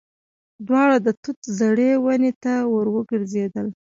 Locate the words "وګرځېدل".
2.95-3.67